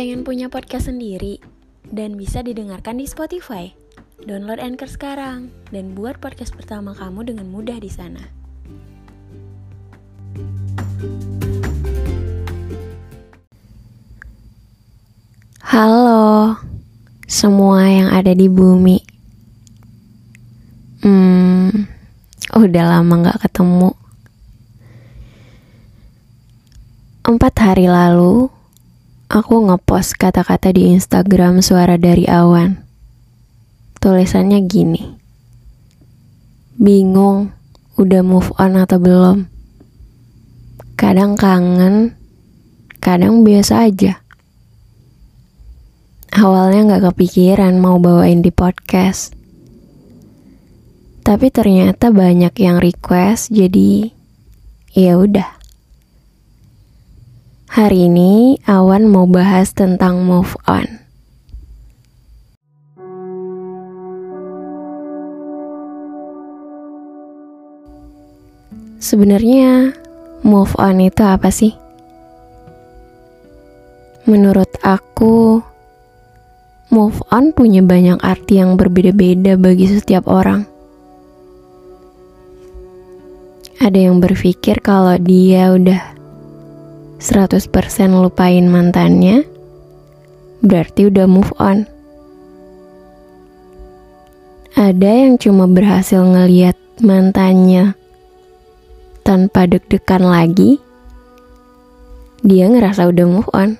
Pengen 0.00 0.24
punya 0.24 0.48
podcast 0.48 0.88
sendiri 0.88 1.44
dan 1.84 2.16
bisa 2.16 2.40
didengarkan 2.40 2.96
di 2.96 3.04
Spotify? 3.04 3.68
Download 4.24 4.56
Anchor 4.56 4.88
sekarang 4.88 5.52
dan 5.76 5.92
buat 5.92 6.16
podcast 6.24 6.56
pertama 6.56 6.96
kamu 6.96 7.28
dengan 7.28 7.44
mudah 7.52 7.76
di 7.76 7.92
sana. 7.92 8.24
Halo, 15.68 16.56
semua 17.28 17.84
yang 17.84 18.08
ada 18.08 18.32
di 18.32 18.48
bumi. 18.48 19.04
Hmm, 21.04 21.84
udah 22.56 22.84
lama 22.88 23.36
gak 23.36 23.52
ketemu. 23.52 23.92
Empat 27.20 27.52
hari 27.60 27.84
lalu, 27.84 28.48
aku 29.30 29.70
ngepost 29.70 30.18
kata-kata 30.18 30.74
di 30.74 30.90
Instagram 30.90 31.62
suara 31.62 31.94
dari 31.94 32.26
awan. 32.26 32.82
Tulisannya 34.02 34.58
gini. 34.66 35.06
Bingung, 36.74 37.54
udah 37.94 38.26
move 38.26 38.50
on 38.58 38.74
atau 38.74 38.98
belum? 38.98 39.46
Kadang 40.98 41.38
kangen, 41.38 42.18
kadang 42.98 43.46
biasa 43.46 43.86
aja. 43.86 44.18
Awalnya 46.34 46.98
gak 46.98 47.14
kepikiran 47.14 47.78
mau 47.78 48.02
bawain 48.02 48.42
di 48.42 48.50
podcast. 48.50 49.30
Tapi 51.22 51.54
ternyata 51.54 52.10
banyak 52.10 52.54
yang 52.58 52.82
request, 52.82 53.54
jadi 53.54 54.10
ya 54.90 55.20
udah. 55.20 55.59
Hari 57.80 58.12
ini 58.12 58.60
Awan 58.68 59.08
mau 59.08 59.24
bahas 59.24 59.72
tentang 59.72 60.20
move 60.20 60.52
on. 60.68 61.00
Sebenarnya 69.00 69.96
move 70.44 70.76
on 70.76 71.00
itu 71.00 71.24
apa 71.24 71.48
sih? 71.48 71.72
Menurut 74.28 74.68
aku, 74.84 75.64
move 76.92 77.16
on 77.32 77.56
punya 77.56 77.80
banyak 77.80 78.20
arti 78.20 78.60
yang 78.60 78.76
berbeda-beda 78.76 79.56
bagi 79.56 79.88
setiap 79.88 80.28
orang. 80.28 80.68
Ada 83.80 84.12
yang 84.12 84.20
berpikir 84.20 84.84
kalau 84.84 85.16
dia 85.16 85.72
udah 85.72 86.19
100% 87.20 87.68
lupain 88.16 88.64
mantannya, 88.64 89.44
berarti 90.64 91.12
udah 91.12 91.28
move 91.28 91.52
on. 91.60 91.84
Ada 94.72 95.28
yang 95.28 95.36
cuma 95.36 95.68
berhasil 95.68 96.24
ngeliat 96.24 96.80
mantannya 97.04 97.92
tanpa 99.20 99.68
deg-degan 99.68 100.24
lagi, 100.24 100.80
dia 102.40 102.72
ngerasa 102.72 103.12
udah 103.12 103.26
move 103.28 103.50
on. 103.52 103.76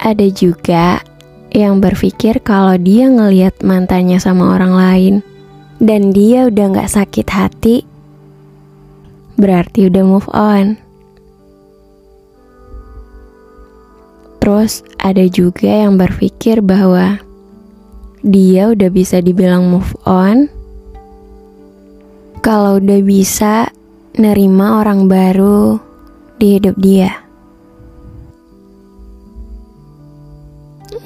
Ada 0.00 0.32
juga 0.32 1.04
yang 1.52 1.84
berpikir 1.84 2.40
kalau 2.40 2.80
dia 2.80 3.12
ngeliat 3.12 3.60
mantannya 3.60 4.16
sama 4.16 4.56
orang 4.56 4.72
lain 4.72 5.14
dan 5.84 6.16
dia 6.16 6.48
udah 6.48 6.80
gak 6.80 6.92
sakit 6.96 7.28
hati, 7.28 7.76
berarti 9.38 9.86
udah 9.86 10.04
move 10.04 10.28
on. 10.34 10.74
Terus 14.42 14.82
ada 14.98 15.22
juga 15.30 15.70
yang 15.70 15.94
berpikir 15.94 16.58
bahwa 16.60 17.22
dia 18.26 18.74
udah 18.74 18.90
bisa 18.90 19.22
dibilang 19.22 19.70
move 19.70 19.94
on 20.02 20.50
kalau 22.42 22.82
udah 22.82 23.00
bisa 23.06 23.70
nerima 24.18 24.82
orang 24.82 25.06
baru 25.06 25.78
di 26.42 26.58
hidup 26.58 26.74
dia. 26.82 27.12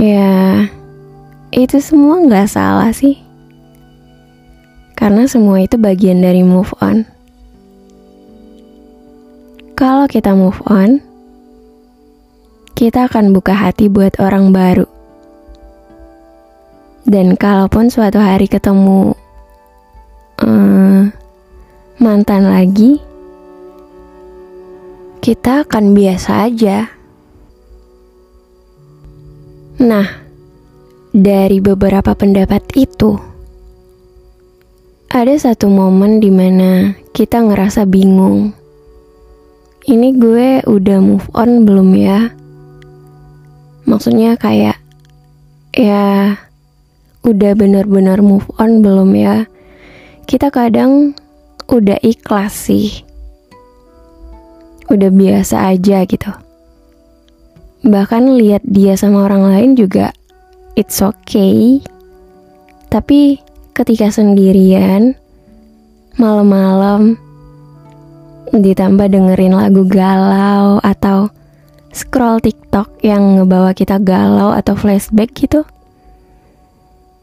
Ya, 0.00 0.66
itu 1.53 1.78
semua 1.78 2.25
nggak 2.25 2.49
salah 2.49 2.91
sih. 2.91 3.20
Karena 4.97 5.26
semua 5.26 5.62
itu 5.62 5.76
bagian 5.76 6.22
dari 6.22 6.47
move 6.47 6.70
on. 6.78 7.06
Kalau 10.02 10.18
kita 10.18 10.34
move 10.34 10.58
on, 10.66 10.98
kita 12.74 13.06
akan 13.06 13.30
buka 13.30 13.54
hati 13.54 13.86
buat 13.86 14.18
orang 14.18 14.50
baru. 14.50 14.82
Dan 17.06 17.38
kalaupun 17.38 17.86
suatu 17.86 18.18
hari 18.18 18.50
ketemu 18.50 19.14
um, 20.42 21.06
mantan 22.02 22.50
lagi, 22.50 22.98
kita 25.22 25.62
akan 25.70 25.94
biasa 25.94 26.50
aja. 26.50 26.90
Nah, 29.86 30.19
dari 31.14 31.62
beberapa 31.62 32.10
pendapat 32.19 32.66
itu, 32.74 33.22
ada 35.14 35.34
satu 35.38 35.70
momen 35.70 36.19
di 36.19 36.34
mana 36.34 36.98
kita 37.14 37.38
ngerasa 37.46 37.86
bingung 37.86 38.62
ini 39.82 40.15
gue 40.15 40.62
udah 40.62 40.98
move 41.03 41.26
on 41.34 41.66
belum 41.66 41.91
ya? 41.98 42.31
Maksudnya 43.82 44.38
kayak 44.38 44.78
ya 45.75 46.38
udah 47.26 47.53
bener-bener 47.59 48.22
move 48.22 48.47
on 48.62 48.78
belum 48.78 49.10
ya? 49.19 49.50
Kita 50.31 50.54
kadang 50.54 51.19
udah 51.66 51.98
ikhlas 51.98 52.70
sih. 52.70 53.03
Udah 54.87 55.10
biasa 55.10 55.75
aja 55.75 56.06
gitu. 56.06 56.31
Bahkan 57.82 58.38
lihat 58.38 58.62
dia 58.62 58.94
sama 58.94 59.26
orang 59.26 59.50
lain 59.50 59.70
juga 59.75 60.14
it's 60.78 61.03
okay. 61.03 61.82
Tapi 62.87 63.43
ketika 63.75 64.14
sendirian 64.14 65.19
malam-malam 66.20 67.19
ditambah 68.52 69.08
dengerin 69.08 69.56
lagu 69.56 69.88
galau 69.88 70.76
atau 70.84 71.32
scroll 71.88 72.36
TikTok 72.40 73.00
yang 73.00 73.40
ngebawa 73.40 73.72
kita 73.72 73.96
galau 73.96 74.52
atau 74.52 74.76
flashback 74.76 75.32
gitu. 75.32 75.64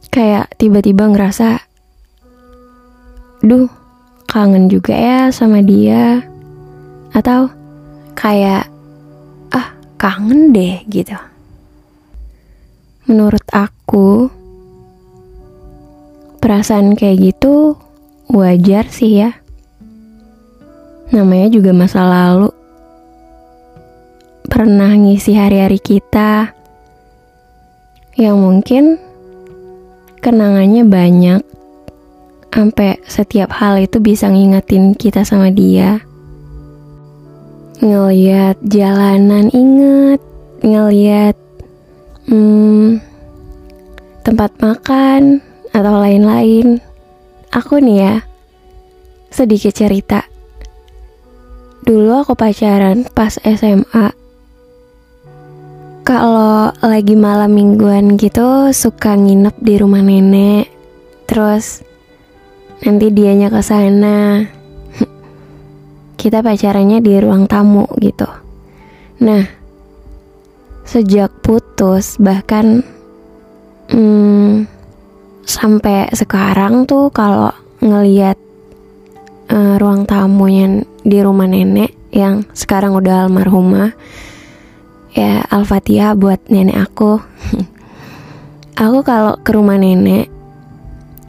Kayak 0.10 0.50
tiba-tiba 0.58 1.06
ngerasa, 1.06 1.62
duh, 3.46 3.70
kangen 4.26 4.74
juga 4.74 4.98
ya 4.98 5.20
sama 5.30 5.62
dia. 5.62 6.26
Atau 7.14 7.54
kayak, 8.18 8.66
ah, 9.54 9.70
kangen 10.02 10.50
deh 10.50 10.82
gitu. 10.90 11.14
Menurut 13.06 13.46
aku, 13.54 14.34
perasaan 16.42 16.98
kayak 16.98 17.34
gitu 17.34 17.78
wajar 18.30 18.88
sih 18.88 19.26
ya 19.26 19.39
Namanya 21.10 21.50
juga 21.50 21.74
masa 21.74 22.06
lalu. 22.06 22.54
Pernah 24.46 24.94
ngisi 24.94 25.34
hari-hari 25.34 25.82
kita 25.82 26.54
yang 28.14 28.38
mungkin 28.38 29.02
kenangannya 30.22 30.86
banyak. 30.86 31.42
Sampai 32.50 33.02
setiap 33.10 33.50
hal 33.58 33.82
itu 33.82 33.98
bisa 33.98 34.30
ngingetin 34.30 34.94
kita 34.94 35.26
sama 35.26 35.50
dia. 35.50 35.98
Ngeliat 37.82 38.62
jalanan 38.68 39.50
inget, 39.50 40.22
ngeliat 40.62 41.34
hmm, 42.30 43.02
tempat 44.22 44.52
makan 44.62 45.42
atau 45.74 45.94
lain-lain. 46.04 46.84
Aku 47.50 47.82
nih 47.82 47.98
ya, 47.98 48.16
sedikit 49.34 49.74
cerita 49.74 50.39
Dulu 51.90 52.22
aku 52.22 52.38
pacaran 52.38 53.10
pas 53.18 53.34
SMA. 53.42 54.14
Kalau 56.06 56.70
lagi 56.86 57.18
malam 57.18 57.50
mingguan 57.50 58.14
gitu 58.14 58.70
suka 58.70 59.18
nginep 59.18 59.58
di 59.58 59.74
rumah 59.82 60.06
nenek. 60.06 60.70
Terus 61.26 61.82
nanti 62.86 63.10
dianya 63.10 63.50
ke 63.50 63.62
sana. 63.66 64.46
Kita 66.22 66.46
pacarannya 66.46 67.02
di 67.02 67.18
ruang 67.18 67.50
tamu 67.50 67.90
gitu. 67.98 68.30
Nah, 69.26 69.50
sejak 70.86 71.42
putus 71.42 72.22
bahkan 72.22 72.86
hmm, 73.90 74.70
sampai 75.42 76.06
sekarang 76.14 76.86
tuh 76.86 77.10
kalau 77.10 77.50
ngeliat 77.82 78.38
uh, 79.50 79.82
ruang 79.82 80.06
tamunya 80.06 80.86
di 81.06 81.18
rumah 81.24 81.48
nenek 81.48 81.96
yang 82.12 82.48
sekarang 82.52 82.98
udah 82.98 83.28
almarhumah 83.28 83.94
ya 85.16 85.46
Al-Fatihah 85.48 86.18
buat 86.20 86.44
nenek 86.52 86.78
aku. 86.78 87.22
aku 88.84 89.00
kalau 89.06 89.40
ke 89.40 89.52
rumah 89.56 89.80
nenek 89.80 90.28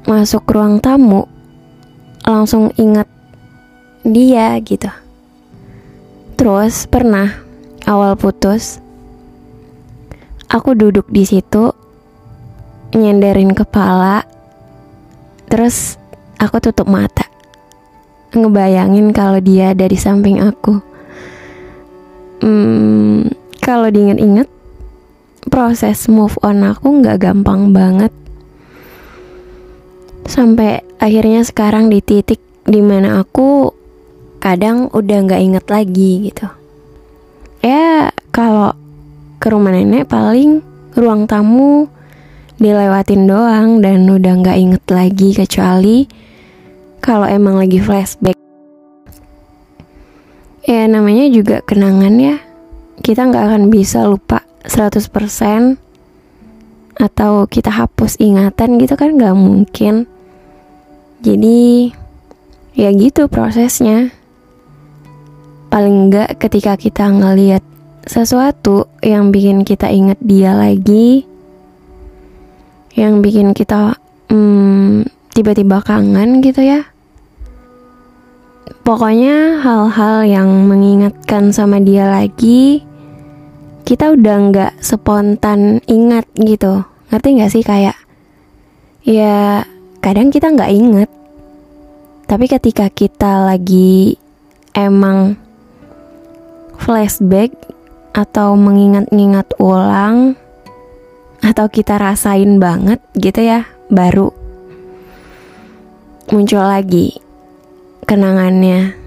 masuk 0.08 0.48
ruang 0.50 0.82
tamu 0.82 1.28
langsung 2.26 2.74
ingat 2.74 3.06
dia 4.02 4.58
gitu. 4.64 4.90
Terus 6.34 6.88
pernah 6.88 7.50
awal 7.86 8.16
putus 8.16 8.80
aku 10.50 10.74
duduk 10.74 11.06
di 11.06 11.22
situ 11.22 11.70
nyenderin 12.90 13.54
kepala 13.54 14.26
terus 15.46 15.94
aku 16.42 16.58
tutup 16.58 16.90
mata 16.90 17.29
ngebayangin 18.34 19.10
kalau 19.10 19.38
dia 19.42 19.74
ada 19.74 19.86
di 19.86 19.98
samping 19.98 20.38
aku. 20.38 20.78
Hmm, 22.40 23.28
kalau 23.60 23.92
diinget-inget 23.92 24.48
proses 25.50 26.08
move 26.08 26.36
on 26.40 26.64
aku 26.64 27.02
nggak 27.02 27.20
gampang 27.20 27.74
banget. 27.74 28.12
Sampai 30.24 30.86
akhirnya 31.02 31.42
sekarang 31.42 31.90
di 31.90 31.98
titik 32.00 32.38
di 32.64 32.80
mana 32.80 33.20
aku 33.20 33.74
kadang 34.40 34.88
udah 34.94 35.18
nggak 35.26 35.42
inget 35.42 35.66
lagi 35.68 36.30
gitu. 36.30 36.48
Ya 37.60 38.14
kalau 38.32 38.72
ke 39.36 39.52
rumah 39.52 39.72
nenek 39.74 40.08
paling 40.08 40.64
ruang 40.96 41.28
tamu 41.28 41.88
dilewatin 42.60 43.24
doang 43.24 43.80
dan 43.80 44.04
udah 44.04 44.32
nggak 44.40 44.58
inget 44.60 44.84
lagi 44.92 45.32
kecuali 45.32 46.19
kalau 47.00 47.24
emang 47.24 47.56
lagi 47.56 47.80
flashback. 47.80 48.36
Ya 50.68 50.84
namanya 50.86 51.26
juga 51.32 51.64
kenangan 51.64 52.14
ya. 52.20 52.36
Kita 53.00 53.26
nggak 53.26 53.44
akan 53.48 53.62
bisa 53.72 54.04
lupa 54.04 54.44
100% 54.68 55.80
atau 57.00 57.48
kita 57.48 57.72
hapus 57.72 58.20
ingatan 58.20 58.76
gitu 58.76 58.94
kan 58.94 59.16
nggak 59.16 59.36
mungkin. 59.36 60.04
Jadi 61.24 61.90
ya 62.76 62.92
gitu 62.92 63.26
prosesnya. 63.26 64.12
Paling 65.72 66.12
nggak 66.12 66.36
ketika 66.36 66.76
kita 66.76 67.08
ngeliat 67.08 67.64
sesuatu 68.04 68.90
yang 69.00 69.32
bikin 69.32 69.64
kita 69.64 69.88
inget 69.88 70.18
dia 70.20 70.52
lagi, 70.52 71.24
yang 72.98 73.22
bikin 73.22 73.54
kita 73.54 73.96
hmm, 74.28 75.06
tiba-tiba 75.32 75.78
kangen 75.80 76.42
gitu 76.42 76.60
ya. 76.60 76.89
Pokoknya 78.90 79.62
hal-hal 79.62 80.26
yang 80.26 80.66
mengingatkan 80.66 81.54
sama 81.54 81.78
dia 81.78 82.10
lagi, 82.10 82.82
kita 83.86 84.18
udah 84.18 84.36
nggak 84.50 84.72
spontan 84.82 85.78
ingat 85.86 86.26
gitu. 86.34 86.82
Ngerti 87.06 87.28
nggak 87.38 87.52
sih 87.54 87.62
kayak, 87.62 87.94
ya 89.06 89.62
kadang 90.02 90.34
kita 90.34 90.50
nggak 90.50 90.74
inget, 90.74 91.06
tapi 92.26 92.50
ketika 92.50 92.90
kita 92.90 93.46
lagi 93.46 94.18
emang 94.74 95.38
flashback 96.74 97.54
atau 98.10 98.58
mengingat-ingat 98.58 99.54
ulang 99.62 100.34
atau 101.46 101.70
kita 101.70 101.94
rasain 101.94 102.58
banget 102.58 102.98
gitu 103.14 103.38
ya, 103.38 103.70
baru 103.86 104.34
muncul 106.34 106.66
lagi 106.66 107.29
kenangannya. 108.10 108.98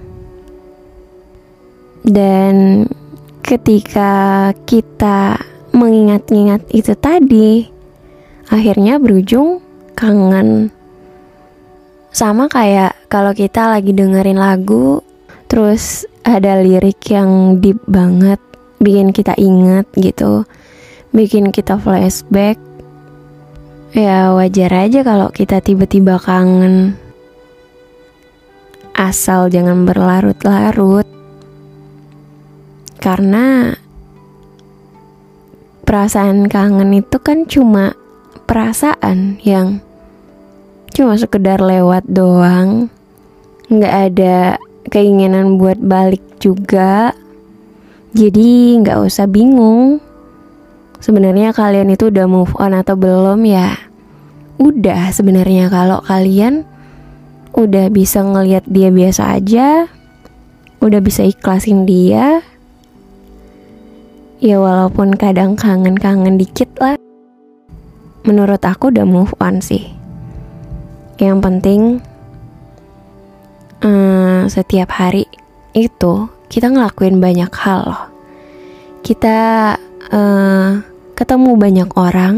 Dan 2.08 2.88
ketika 3.44 4.52
kita 4.64 5.44
mengingat-ingat 5.76 6.64
itu 6.72 6.96
tadi, 6.96 7.68
akhirnya 8.48 9.04
berujung 9.04 9.60
kangen. 9.92 10.72
Sama 12.16 12.48
kayak 12.48 12.96
kalau 13.12 13.36
kita 13.36 13.76
lagi 13.76 13.92
dengerin 13.92 14.40
lagu, 14.40 15.04
terus 15.52 16.08
ada 16.24 16.64
lirik 16.64 17.04
yang 17.12 17.60
deep 17.60 17.84
banget, 17.84 18.40
bikin 18.80 19.12
kita 19.12 19.36
ingat 19.36 19.84
gitu 20.00 20.48
bikin 21.14 21.54
kita 21.54 21.78
flashback. 21.78 22.58
Ya 23.94 24.34
wajar 24.34 24.74
aja 24.74 25.06
kalau 25.06 25.30
kita 25.30 25.62
tiba-tiba 25.62 26.18
kangen. 26.18 26.98
Asal 28.94 29.50
jangan 29.50 29.90
berlarut-larut. 29.90 31.06
Karena 33.02 33.74
perasaan 35.84 36.48
kangen 36.48 36.94
itu 36.94 37.18
kan 37.20 37.50
cuma 37.50 37.98
perasaan 38.46 39.42
yang 39.42 39.82
cuma 40.94 41.18
sekedar 41.18 41.58
lewat 41.58 42.06
doang. 42.06 42.94
Nggak 43.68 43.96
ada 44.14 44.38
keinginan 44.94 45.58
buat 45.58 45.82
balik 45.82 46.22
juga. 46.38 47.18
Jadi 48.14 48.78
nggak 48.78 49.10
usah 49.10 49.26
bingung 49.26 49.98
sebenarnya 51.02 51.50
kalian 51.50 51.92
itu 51.92 52.08
udah 52.14 52.30
move 52.30 52.54
on 52.62 52.78
atau 52.78 52.94
belum 52.94 53.42
ya? 53.44 53.74
Udah 54.62 55.10
sebenarnya 55.10 55.68
kalau 55.74 56.00
kalian 56.06 56.70
udah 57.54 57.90
bisa 57.94 58.26
ngelihat 58.26 58.66
dia 58.66 58.90
biasa 58.90 59.38
aja, 59.38 59.86
udah 60.82 61.00
bisa 61.00 61.22
ikhlasin 61.24 61.86
dia. 61.86 62.42
Ya 64.44 64.60
walaupun 64.60 65.16
kadang 65.16 65.56
kangen-kangen 65.56 66.36
dikit 66.36 66.68
lah. 66.82 67.00
Menurut 68.28 68.60
aku 68.60 68.92
udah 68.92 69.08
move 69.08 69.32
on 69.40 69.64
sih. 69.64 69.88
Yang 71.16 71.38
penting 71.40 71.82
hmm, 73.80 74.52
setiap 74.52 74.92
hari 75.00 75.30
itu 75.72 76.28
kita 76.52 76.68
ngelakuin 76.68 77.24
banyak 77.24 77.52
hal 77.56 77.80
loh. 77.88 78.04
Kita 79.04 79.38
uh, 80.12 80.70
ketemu 81.16 81.52
banyak 81.56 81.90
orang. 81.96 82.36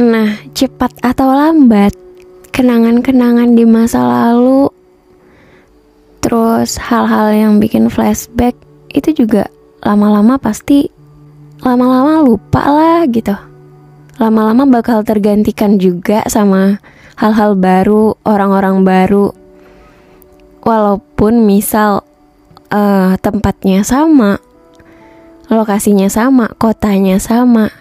Nah, 0.00 0.32
cepat 0.56 0.96
atau 1.04 1.28
lambat, 1.28 1.92
kenangan-kenangan 2.60 3.56
di 3.56 3.64
masa 3.64 4.04
lalu, 4.04 4.68
terus 6.20 6.76
hal-hal 6.76 7.32
yang 7.32 7.52
bikin 7.56 7.88
flashback 7.88 8.52
itu 8.92 9.16
juga 9.16 9.48
lama-lama 9.80 10.36
pasti 10.36 10.92
lama-lama 11.64 12.20
lupa 12.20 12.60
lah 12.60 13.08
gitu. 13.08 13.32
Lama-lama 14.20 14.68
bakal 14.68 15.00
tergantikan 15.08 15.80
juga 15.80 16.20
sama 16.28 16.76
hal-hal 17.16 17.56
baru, 17.56 18.20
orang-orang 18.28 18.84
baru. 18.84 19.32
Walaupun 20.60 21.48
misal 21.48 22.04
uh, 22.68 23.16
tempatnya 23.24 23.80
sama, 23.88 24.36
lokasinya 25.48 26.12
sama, 26.12 26.52
kotanya 26.60 27.16
sama. 27.16 27.72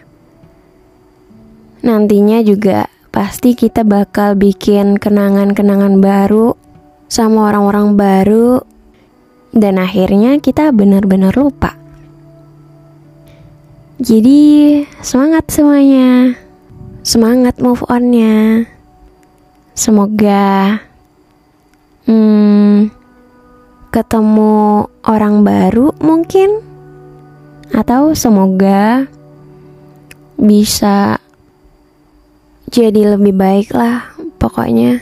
Nantinya 1.83 2.39
juga 2.39 2.87
pasti 3.19 3.51
kita 3.51 3.83
bakal 3.83 4.39
bikin 4.39 4.95
kenangan-kenangan 4.95 5.99
baru 5.99 6.55
sama 7.11 7.51
orang-orang 7.51 7.99
baru 7.99 8.63
dan 9.51 9.75
akhirnya 9.75 10.39
kita 10.39 10.71
benar-benar 10.71 11.35
lupa. 11.35 11.75
Jadi 13.99 14.79
semangat 15.03 15.51
semuanya. 15.51 16.31
Semangat 17.03 17.59
move 17.59 17.83
onnya. 17.91 18.63
Semoga 19.75 20.79
hmm, 22.07 22.87
ketemu 23.91 24.87
orang 25.03 25.43
baru 25.43 25.91
mungkin 25.99 26.63
atau 27.75 28.15
semoga 28.15 29.11
bisa 30.39 31.19
jadi 32.69 33.17
lebih 33.17 33.33
baik 33.33 33.73
lah 33.73 34.13
pokoknya. 34.37 35.01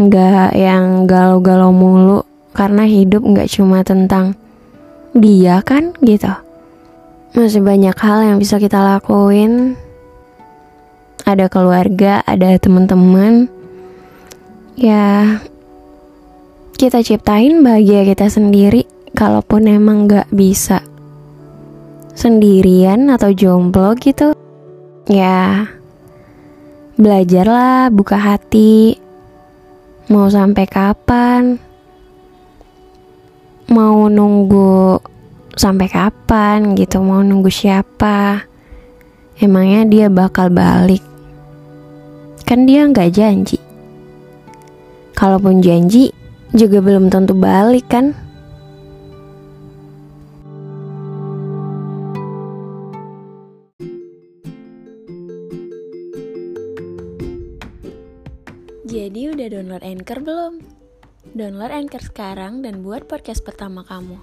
Nggak 0.00 0.56
yang 0.56 1.04
galau-galau 1.04 1.70
mulu 1.70 2.24
karena 2.56 2.88
hidup 2.88 3.20
nggak 3.22 3.48
cuma 3.52 3.84
tentang 3.84 4.32
dia 5.12 5.60
kan 5.60 5.92
gitu. 6.00 6.32
Masih 7.36 7.60
banyak 7.60 7.96
hal 7.96 8.24
yang 8.24 8.36
bisa 8.40 8.56
kita 8.56 8.80
lakuin. 8.80 9.76
Ada 11.22 11.46
keluarga 11.52 12.24
ada 12.24 12.56
teman-teman. 12.56 13.46
Ya 14.74 15.38
kita 16.80 17.04
ciptain 17.04 17.62
bahagia 17.62 18.02
kita 18.08 18.26
sendiri 18.26 18.88
kalaupun 19.12 19.68
emang 19.68 20.08
nggak 20.08 20.32
bisa 20.32 20.82
sendirian 22.12 23.08
atau 23.08 23.32
jomblo 23.32 23.96
gitu, 23.96 24.36
ya 25.08 25.64
belajarlah 27.02 27.90
buka 27.90 28.14
hati. 28.14 28.94
Mau 30.06 30.30
sampai 30.30 30.64
kapan? 30.70 31.58
Mau 33.74 34.06
nunggu 34.06 35.02
sampai 35.58 35.90
kapan 35.90 36.78
gitu? 36.78 37.02
Mau 37.02 37.26
nunggu 37.26 37.50
siapa? 37.50 38.46
Emangnya 39.42 39.82
dia 39.90 40.06
bakal 40.06 40.54
balik? 40.54 41.02
Kan 42.46 42.70
dia 42.70 42.86
nggak 42.86 43.10
janji. 43.10 43.58
Kalaupun 45.18 45.58
janji 45.58 46.14
juga 46.54 46.78
belum 46.78 47.10
tentu 47.10 47.34
balik 47.34 47.90
kan 47.90 48.14
Jadi 58.92 59.32
udah 59.32 59.48
download 59.48 59.80
Anchor 59.80 60.20
belum? 60.20 60.60
Download 61.32 61.72
Anchor 61.72 62.04
sekarang 62.04 62.60
dan 62.60 62.84
buat 62.84 63.08
podcast 63.08 63.40
pertama 63.40 63.80
kamu. 63.88 64.20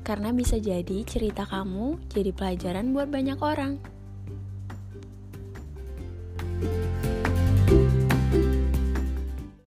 Karena 0.00 0.32
bisa 0.32 0.56
jadi 0.56 1.04
cerita 1.04 1.44
kamu 1.44 2.08
jadi 2.16 2.32
pelajaran 2.32 2.96
buat 2.96 3.12
banyak 3.12 3.36
orang. 3.36 3.76